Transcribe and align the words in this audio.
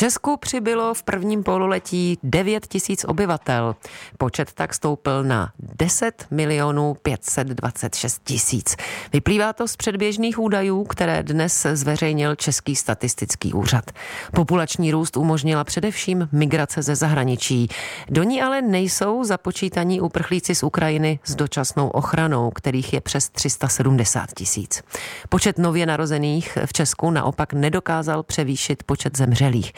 Česku 0.00 0.36
přibylo 0.36 0.94
v 0.94 1.02
prvním 1.02 1.42
pololetí 1.42 2.18
9 2.22 2.66
tisíc 2.66 3.04
obyvatel. 3.04 3.76
Počet 4.18 4.52
tak 4.52 4.74
stoupil 4.74 5.24
na 5.24 5.52
10 5.58 6.26
milionů 6.30 6.96
526 7.02 8.22
tisíc. 8.24 8.76
Vyplývá 9.12 9.52
to 9.52 9.68
z 9.68 9.76
předběžných 9.76 10.38
údajů, 10.38 10.84
které 10.84 11.22
dnes 11.22 11.66
zveřejnil 11.72 12.34
Český 12.34 12.76
statistický 12.76 13.52
úřad. 13.52 13.90
Populační 14.32 14.90
růst 14.90 15.16
umožnila 15.16 15.64
především 15.64 16.28
migrace 16.32 16.82
ze 16.82 16.94
zahraničí. 16.94 17.68
Do 18.08 18.22
ní 18.22 18.42
ale 18.42 18.62
nejsou 18.62 19.24
započítaní 19.24 20.00
uprchlíci 20.00 20.54
z 20.54 20.62
Ukrajiny 20.62 21.18
s 21.24 21.34
dočasnou 21.34 21.88
ochranou, 21.88 22.50
kterých 22.50 22.92
je 22.92 23.00
přes 23.00 23.28
370 23.28 24.32
tisíc. 24.34 24.82
Počet 25.28 25.58
nově 25.58 25.86
narozených 25.86 26.58
v 26.66 26.72
Česku 26.72 27.10
naopak 27.10 27.52
nedokázal 27.52 28.22
převýšit 28.22 28.82
počet 28.82 29.16
zemřelých. 29.16 29.72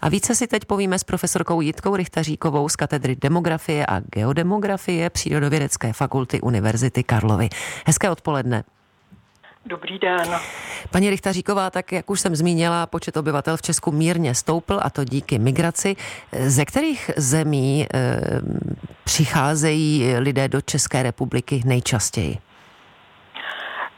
A 0.00 0.08
více 0.08 0.34
si 0.34 0.46
teď 0.46 0.64
povíme 0.64 0.98
s 0.98 1.04
profesorkou 1.04 1.60
Jitkou 1.60 1.96
Richtaříkovou 1.96 2.68
z 2.68 2.76
katedry 2.76 3.16
demografie 3.16 3.86
a 3.86 4.00
geodemografie 4.00 5.10
Přírodovědecké 5.10 5.92
fakulty 5.92 6.40
Univerzity 6.40 7.02
Karlovy. 7.02 7.48
Hezké 7.86 8.10
odpoledne. 8.10 8.64
Dobrý 9.66 9.98
den. 9.98 10.28
Paní 10.90 11.10
Richtaříková, 11.10 11.70
tak 11.70 11.92
jak 11.92 12.10
už 12.10 12.20
jsem 12.20 12.36
zmínila, 12.36 12.86
počet 12.86 13.16
obyvatel 13.16 13.56
v 13.56 13.62
Česku 13.62 13.92
mírně 13.92 14.34
stoupl 14.34 14.78
a 14.82 14.90
to 14.90 15.04
díky 15.04 15.38
migraci. 15.38 15.96
Ze 16.46 16.64
kterých 16.64 17.10
zemí 17.16 17.86
e, 17.86 18.20
přicházejí 19.04 20.14
lidé 20.18 20.48
do 20.48 20.60
České 20.60 21.02
republiky 21.02 21.62
nejčastěji? 21.64 22.38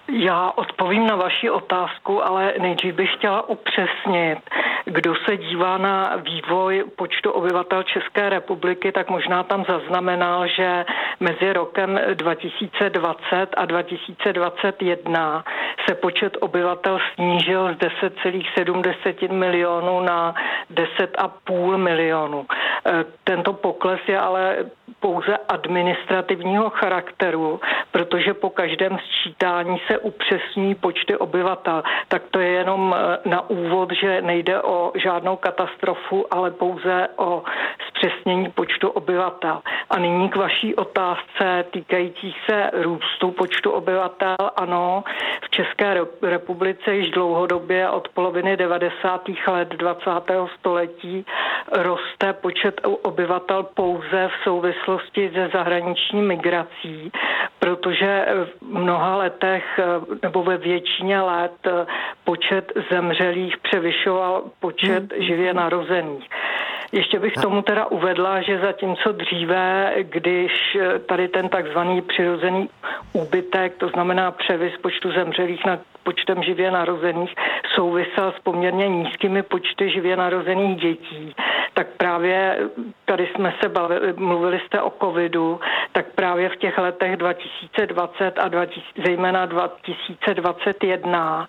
Já 0.09 0.53
odpovím 0.57 1.07
na 1.07 1.17
vaši 1.17 1.51
otázku, 1.51 2.25
ale 2.25 2.55
nejdřív 2.59 2.95
bych 2.95 3.13
chtěla 3.15 3.49
upřesnit, 3.49 4.39
kdo 4.85 5.15
se 5.15 5.37
dívá 5.37 5.79
na 5.79 6.17
vývoj 6.17 6.85
počtu 6.97 7.31
obyvatel 7.31 7.83
České 7.83 8.29
republiky, 8.29 8.93
tak 8.93 9.11
možná 9.11 9.43
tam 9.43 9.65
zaznamenal, 9.69 10.47
že 10.49 10.85
mezi 11.21 11.53
rokem 11.53 12.01
2020 12.15 13.47
a 13.57 13.65
2021 13.65 15.45
se 15.89 15.95
počet 15.95 16.37
obyvatel 16.41 16.99
snížil 17.15 17.75
z 17.75 17.77
10,7 17.77 19.33
milionů 19.33 20.01
na 20.01 20.35
10,5 20.75 21.77
milionů. 21.77 22.47
E, 22.87 23.05
tento 23.25 23.53
pokles 23.53 24.01
je 24.09 24.19
ale 24.19 24.57
pouze 25.01 25.37
administrativního 25.49 26.71
charakteru, 26.71 27.61
protože 27.93 28.35
po 28.35 28.51
každém 28.51 28.99
sčítání 28.99 29.81
se 29.87 29.94
upřesní 29.99 30.75
počty 30.75 31.17
obyvatel. 31.17 31.83
Tak 32.09 32.23
to 32.31 32.41
je 32.41 32.49
jenom 32.49 32.95
e, 32.95 33.29
na 33.29 33.51
úvod, 33.51 33.93
že 33.93 34.23
nejde 34.23 34.63
o 34.63 34.93
žádnou 34.95 35.37
katastrofu, 35.37 36.27
ale 36.31 36.51
pouze 36.51 37.09
o 37.17 37.43
zpřesnění 37.89 38.51
počtu 38.51 38.89
obyvatel. 38.89 39.61
A 39.91 39.99
nyní 39.99 40.29
k 40.29 40.37
vaší 40.37 40.75
otázce 40.75 41.65
týkající 41.71 42.35
se 42.51 42.71
růstu 42.73 43.31
počtu 43.31 43.71
obyvatel. 43.71 44.37
Ano, 44.57 45.05
v 45.45 45.51
České 45.51 45.95
republice 46.23 46.95
již 46.95 47.11
dlouhodobě 47.11 47.89
od 47.89 48.09
poloviny 48.09 48.57
90. 48.57 49.23
let 49.47 49.69
20. 49.69 50.11
století 50.59 51.27
roste 51.73 52.33
počet 52.33 52.81
obyvatel 53.03 53.63
pouze 53.63 54.29
v 54.29 54.45
souvislosti 54.45 55.31
se 55.35 55.49
zahraniční 55.53 56.23
migrací, 56.23 57.13
protože 57.65 58.27
v 58.45 58.63
mnoha 58.63 59.17
letech 59.17 59.81
nebo 60.23 60.43
ve 60.43 60.57
většině 60.57 61.21
let 61.21 61.69
počet 62.25 62.73
zemřelých 62.91 63.57
převyšoval 63.57 64.43
počet 64.61 65.13
hmm. 65.13 65.23
živě 65.23 65.55
narozených. 65.55 66.29
Ještě 66.93 67.19
bych 67.19 67.33
tomu 67.33 67.63
teda 67.63 67.87
uvedla, 67.87 68.43
že 68.43 68.59
zatímco 68.59 69.13
dříve, 69.13 69.95
když 70.01 70.79
tady 71.07 71.29
ten 71.29 71.49
takzvaný 71.49 72.03
přirozený 72.03 72.69
úbytek, 73.13 73.77
to 73.77 73.89
znamená 73.89 74.31
převis 74.31 74.77
počtu 74.83 75.13
zemřelých 75.13 75.65
na 75.65 75.79
počtem 76.03 76.43
živě 76.43 76.71
narozených, 76.71 77.35
souvisel 77.75 78.33
s 78.37 78.41
poměrně 78.43 78.89
nízkými 78.89 79.43
počty 79.43 79.91
živě 79.91 80.17
narozených 80.17 80.77
dětí, 80.77 81.35
tak 81.75 81.87
právě 81.97 82.59
tady 83.05 83.29
jsme 83.35 83.55
se 83.63 83.69
bavili, 83.69 84.13
mluvili 84.17 84.61
jste 84.67 84.83
o 84.83 84.93
covidu, 85.01 85.61
tak 85.93 86.07
právě 86.15 86.49
v 86.49 86.57
těch 86.57 86.79
letech 86.79 87.17
2020 87.17 88.39
a 88.39 88.49
20, 88.49 88.75
zejména 89.05 89.47
2021 89.47 91.47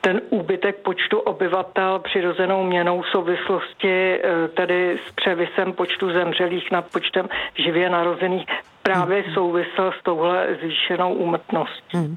ten 0.00 0.20
úbytek 0.30 0.76
počtu 0.76 1.18
obyvatel 1.18 1.98
přirozenou 1.98 2.64
měnou 2.64 3.02
v 3.02 3.08
souvislosti 3.08 4.20
eh, 4.22 4.48
tedy 4.48 4.98
s 5.08 5.12
převisem 5.12 5.72
počtu 5.72 6.12
zemřelých 6.12 6.70
nad 6.70 6.92
počtem 6.92 7.28
živě 7.54 7.90
narozených 7.90 8.46
právě 8.86 9.24
souvisel 9.34 9.92
s 10.00 10.02
touhle 10.02 10.56
zvýšenou 10.60 11.14
úmrtností. 11.14 11.96
Hmm. 11.96 12.16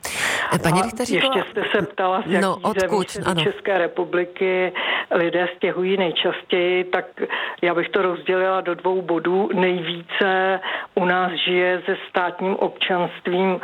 Paní 0.63 0.81
Ještě 0.99 1.43
jste 1.51 1.63
se 1.71 1.85
ptala, 1.85 2.23
z 2.27 2.41
no, 2.41 2.57
odkud? 2.61 3.11
Zemí 3.11 3.35
do 3.35 3.41
České 3.51 3.77
republiky 3.77 4.73
lidé 5.11 5.47
stěhují 5.57 5.97
nejčastěji, 5.97 6.83
tak 6.83 7.05
já 7.61 7.75
bych 7.75 7.89
to 7.89 8.01
rozdělila 8.01 8.61
do 8.61 8.75
dvou 8.75 9.01
bodů. 9.01 9.49
Nejvíce 9.53 10.59
u 10.95 11.05
nás 11.05 11.31
žije 11.31 11.81
se 11.85 11.97
státním 12.09 12.55
občanstvím 12.55 13.59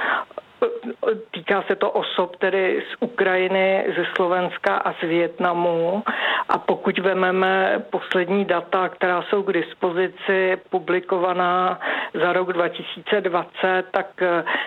Týká 1.32 1.62
se 1.68 1.76
to 1.76 1.92
osob 1.92 2.36
tedy 2.36 2.84
z 2.92 2.96
Ukrajiny, 3.00 3.86
ze 3.98 4.06
Slovenska 4.16 4.76
a 4.76 4.94
z 4.94 5.02
Větnamu. 5.02 6.04
A 6.50 6.58
pokud 6.58 7.00
vememe 7.00 7.84
poslední 7.90 8.46
data, 8.46 8.90
která 8.90 9.22
jsou 9.22 9.44
k 9.44 9.54
dispozici, 9.54 10.58
publikovaná 10.70 11.80
za 12.14 12.34
rok 12.34 12.54
2020, 12.54 13.84
tak 13.92 14.08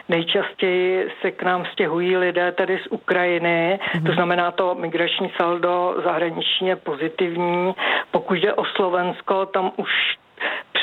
nejčastěji 0.09 1.09
se 1.21 1.31
k 1.31 1.43
nám 1.43 1.65
stěhují 1.73 2.17
lidé 2.17 2.53
tedy 2.53 2.79
z 2.79 2.87
Ukrajiny. 2.91 3.79
Mm-hmm. 3.83 4.07
To 4.07 4.13
znamená, 4.13 4.51
to 4.51 4.75
migrační 4.75 5.33
saldo 5.37 5.95
zahraničně 6.05 6.77
pozitivní. 6.77 7.75
Pokud 8.11 8.35
jde 8.35 8.55
o 8.55 8.65
Slovensko, 8.65 9.47
tam 9.47 9.73
už 9.77 10.18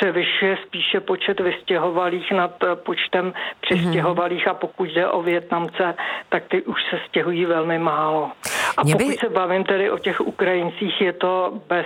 převyšuje 0.05 0.57
spíše 0.67 0.99
počet 0.99 1.39
vystěhovalých 1.39 2.31
nad 2.31 2.63
eh, 2.63 2.75
počtem 2.75 3.33
přistěhovalých 3.61 4.47
a 4.47 4.53
pokud 4.53 4.89
jde 4.89 5.07
o 5.07 5.21
Větnamce, 5.21 5.95
tak 6.29 6.43
ty 6.47 6.61
už 6.61 6.83
se 6.89 6.99
stěhují 7.07 7.45
velmi 7.45 7.79
málo. 7.79 8.31
A 8.77 8.81
pokud 8.81 9.15
se 9.19 9.29
bavím 9.29 9.63
tedy 9.63 9.91
o 9.91 9.97
těch 9.97 10.21
Ukrajincích, 10.21 11.01
je 11.01 11.13
to 11.13 11.61
bez 11.67 11.85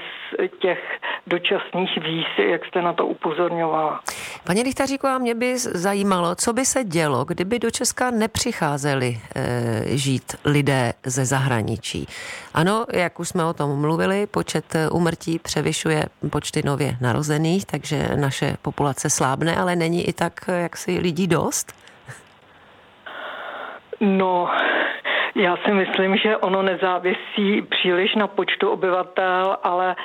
těch 0.60 1.00
dočasných 1.30 1.98
víz, 2.04 2.28
jak 2.50 2.66
jste 2.66 2.82
na 2.82 2.94
to 2.94 3.06
upozorňovala. 3.06 4.00
Paní 4.44 4.64
Richtaříková, 4.64 5.18
mě 5.18 5.36
by 5.36 5.58
zajímalo, 5.60 6.36
co 6.36 6.54
by 6.54 6.66
se 6.66 6.84
dělo, 6.84 7.26
kdyby 7.26 7.60
do 7.60 7.72
Česka 7.72 8.12
nepřicházeli 8.12 9.20
e, 9.36 9.98
žít 9.98 10.36
lidé 10.46 10.94
ze 11.06 11.26
zahraničí. 11.26 12.08
Ano, 12.54 12.86
jak 12.94 13.20
už 13.20 13.30
jsme 13.30 13.46
o 13.46 13.54
tom 13.54 13.82
mluvili, 13.82 14.28
počet 14.28 14.66
umrtí 14.92 15.36
eh, 15.36 15.40
převyšuje 15.40 16.06
počty 16.32 16.62
nově 16.66 16.98
narozených, 17.02 17.66
takže 17.66 18.10
naše 18.16 18.58
populace 18.62 19.10
slábne, 19.10 19.56
ale 19.56 19.76
není 19.76 20.08
i 20.08 20.14
tak 20.14 20.34
eh, 20.48 20.62
jaksi 20.62 21.00
lidí 21.00 21.28
dost? 21.28 21.74
No, 24.00 24.50
já 25.36 25.58
si 25.58 25.72
myslím, 25.72 26.18
že 26.18 26.38
ono 26.38 26.62
nezávisí 26.62 27.62
příliš 27.62 28.16
na 28.16 28.28
počtu 28.28 28.70
obyvatel, 28.70 29.58
ale 29.64 29.96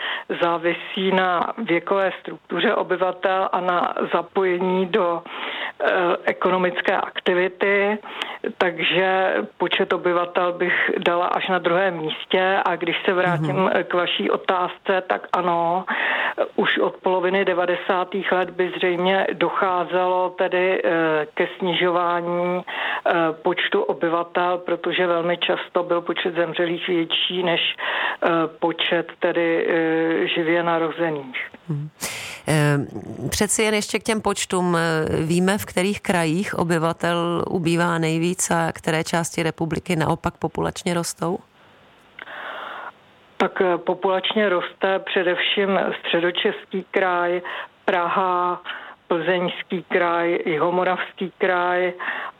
závisí 0.42 1.10
na 1.12 1.52
věkové 1.58 2.12
struktuře 2.20 2.74
obyvatel 2.74 3.48
a 3.52 3.60
na 3.60 3.94
zapojení 4.12 4.86
do 4.86 5.22
e, 5.22 5.92
ekonomické 6.24 6.96
aktivity, 6.96 7.98
takže 8.58 9.34
počet 9.58 9.92
obyvatel 9.92 10.52
bych 10.52 10.90
dala 10.98 11.26
až 11.26 11.48
na 11.48 11.58
druhém 11.58 11.96
místě 11.96 12.58
a 12.64 12.76
když 12.76 12.96
se 13.04 13.12
vrátím 13.12 13.56
mm-hmm. 13.56 13.84
k 13.84 13.94
vaší 13.94 14.30
otázce, 14.30 15.02
tak 15.06 15.28
ano, 15.32 15.84
už 16.56 16.78
od 16.78 16.96
poloviny 16.96 17.44
90. 17.44 18.08
let 18.32 18.50
by 18.50 18.72
zřejmě 18.76 19.26
docházelo 19.32 20.30
tedy 20.30 20.82
e, 20.84 21.26
ke 21.34 21.48
snižování 21.58 22.62
počtu 23.42 23.82
obyvatel, 23.82 24.58
protože 24.58 25.06
velmi 25.06 25.36
často 25.36 25.82
byl 25.82 26.00
počet 26.00 26.34
zemřelých 26.34 26.88
větší 26.88 27.42
než 27.42 27.60
eh, 27.76 28.28
počet 28.58 29.12
tedy 29.18 29.66
eh, 29.68 30.28
živě 30.28 30.62
narozených. 30.62 31.50
Hmm. 31.68 31.88
Přeci 33.30 33.62
jen 33.62 33.74
ještě 33.74 33.98
k 33.98 34.02
těm 34.02 34.20
počtům. 34.20 34.78
Víme, 35.26 35.58
v 35.58 35.64
kterých 35.64 36.00
krajích 36.00 36.58
obyvatel 36.58 37.44
ubývá 37.50 37.98
nejvíc 37.98 38.50
a 38.50 38.72
které 38.72 39.04
části 39.04 39.42
republiky 39.42 39.96
naopak 39.96 40.34
populačně 40.38 40.94
rostou? 40.94 41.38
Tak 43.36 43.62
populačně 43.76 44.48
roste 44.48 44.98
především 44.98 45.80
středočeský 46.00 46.84
kraj, 46.90 47.42
Praha, 47.84 48.62
plzeňský 49.08 49.82
kraj, 49.88 50.38
jihomoravský 50.46 51.32
kraj 51.38 51.92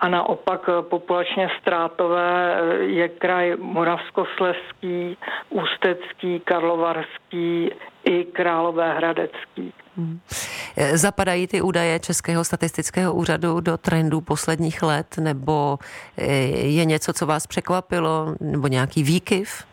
a 0.04 0.08
naopak 0.08 0.70
populačně 0.80 1.48
ztrátové 1.60 2.60
je 2.80 3.08
kraj 3.08 3.56
Moravskosleský, 3.60 5.16
Ústecký, 5.50 6.40
Karlovarský 6.40 7.70
i 8.04 8.24
Královéhradecký. 8.24 9.72
Hmm. 9.96 10.20
Zapadají 10.92 11.46
ty 11.46 11.62
údaje 11.62 12.00
Českého 12.00 12.44
statistického 12.44 13.14
úřadu 13.14 13.60
do 13.60 13.76
trendů 13.76 14.20
posledních 14.20 14.82
let, 14.82 15.18
nebo 15.18 15.78
je 16.62 16.84
něco, 16.84 17.12
co 17.12 17.26
vás 17.26 17.46
překvapilo, 17.46 18.34
nebo 18.40 18.66
nějaký 18.66 19.02
výkyv? 19.02 19.64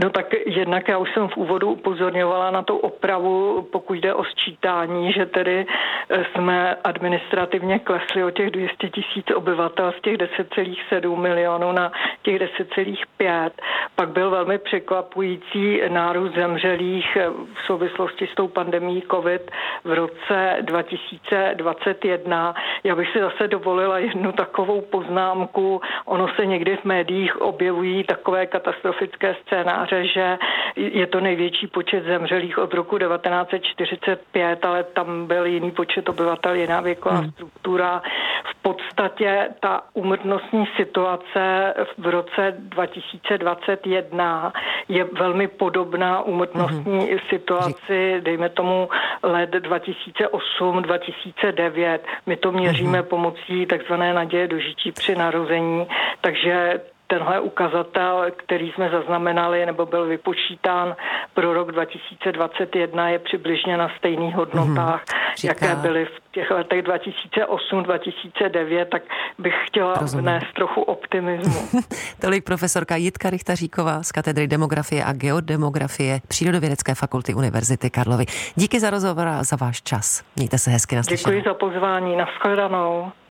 No 0.00 0.10
tak 0.10 0.26
jednak 0.46 0.88
já 0.88 0.98
už 0.98 1.14
jsem 1.14 1.28
v 1.28 1.36
úvodu 1.36 1.70
upozorňovala 1.70 2.50
na 2.50 2.62
tu 2.62 2.76
opravu, 2.76 3.68
pokud 3.72 3.94
jde 3.94 4.14
o 4.14 4.24
sčítání, 4.24 5.12
že 5.12 5.26
tedy 5.26 5.66
eh, 6.10 6.24
jsme 6.24 6.74
administrativně 6.84 7.78
klesli 7.78 8.24
o 8.24 8.30
těch 8.30 8.50
200 8.50 8.88
tisíc 8.90 9.26
obyvatel 9.34 9.92
z 9.98 10.00
těch 10.02 10.16
10,7 10.16 11.16
milionů 11.16 11.72
na 11.72 11.92
těch 12.22 12.40
10,5. 12.40 13.50
Pak 13.94 14.08
byl 14.08 14.30
velmi 14.30 14.58
překvapující 14.58 15.80
nárůst 15.88 16.34
zemřelých 16.34 17.16
eh, 17.16 17.28
v 17.30 17.62
souvislosti 17.66 18.26
s 18.26 18.34
tou 18.34 18.48
pandemí 18.48 19.02
COVID 19.10 19.50
v 19.84 19.92
roce 19.92 20.56
2021. 20.60 22.54
Já 22.84 22.94
bych 22.96 23.10
si 23.12 23.18
zase 23.20 23.48
dovolila 23.48 23.98
jednu 23.98 24.32
takovou 24.32 24.80
poznámku. 24.80 25.80
Ono 26.04 26.28
se 26.28 26.46
někdy 26.46 26.76
v 26.76 26.84
médiích 26.84 27.40
objevují 27.40 28.04
takové 28.04 28.46
katastrofické 28.46 29.36
scénáře, 29.42 29.87
scénáře, 29.88 30.06
že 30.06 30.38
je 30.76 31.06
to 31.06 31.20
největší 31.20 31.66
počet 31.66 32.04
zemřelých 32.04 32.58
od 32.58 32.74
roku 32.74 32.98
1945, 32.98 34.64
ale 34.64 34.84
tam 34.84 35.26
byl 35.26 35.46
jiný 35.46 35.70
počet 35.70 36.08
obyvatel, 36.08 36.54
jiná 36.54 36.80
věková 36.80 37.14
hmm. 37.14 37.30
struktura. 37.30 38.02
V 38.44 38.54
podstatě 38.62 39.48
ta 39.60 39.82
úmrtnostní 39.94 40.68
situace 40.76 41.74
v 41.98 42.06
roce 42.06 42.54
2021 42.58 44.52
je 44.88 45.04
velmi 45.04 45.48
podobná 45.48 46.22
úmrtnostní 46.22 46.98
hmm. 46.98 47.18
situaci, 47.28 48.20
dejme 48.20 48.48
tomu 48.48 48.88
let 49.22 49.54
2008-2009. 49.54 51.98
My 52.26 52.36
to 52.36 52.52
měříme 52.52 52.98
hmm. 52.98 53.08
pomocí 53.08 53.66
takzvané 53.66 54.14
naděje 54.14 54.48
dožití 54.48 54.92
při 54.92 55.16
narození, 55.16 55.86
takže 56.20 56.80
tenhle 57.08 57.40
ukazatel, 57.40 58.26
který 58.36 58.72
jsme 58.72 58.90
zaznamenali 58.90 59.66
nebo 59.66 59.86
byl 59.86 60.06
vypočítán 60.06 60.96
pro 61.34 61.54
rok 61.54 61.72
2021, 61.72 63.08
je 63.08 63.18
přibližně 63.18 63.76
na 63.76 63.88
stejných 63.98 64.34
hodnotách, 64.34 65.04
mm-hmm. 65.04 65.48
jaké 65.48 65.76
byly 65.76 66.04
v 66.04 66.10
těch 66.32 66.50
letech 66.50 66.84
2008-2009, 66.84 68.84
tak 68.84 69.02
bych 69.38 69.54
chtěla 69.66 69.94
Rozumím. 69.94 70.22
vnést 70.22 70.46
trochu 70.54 70.82
optimismu. 70.82 71.80
Tolik 72.20 72.44
profesorka 72.44 72.96
Jitka 72.96 73.30
Richtaříková 73.30 74.02
z 74.02 74.12
katedry 74.12 74.46
demografie 74.46 75.04
a 75.04 75.12
geodemografie 75.12 76.20
Přírodovědecké 76.28 76.94
fakulty 76.94 77.34
Univerzity 77.34 77.90
Karlovy. 77.90 78.24
Díky 78.54 78.80
za 78.80 78.90
rozhovor 78.90 79.28
a 79.28 79.44
za 79.44 79.56
váš 79.56 79.82
čas. 79.82 80.24
Mějte 80.36 80.58
se 80.58 80.70
hezky 80.70 80.96
na 80.96 81.02
Děkuji 81.08 81.42
za 81.46 81.54
pozvání. 81.54 82.16
Naschledanou. 82.16 83.12